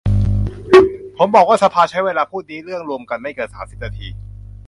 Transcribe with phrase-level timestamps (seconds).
[1.17, 4.07] ผมบอกว่าสภาใช้เวลาพูดเรื่องนี้รวมกันไม่เกิน สามสิบ นาที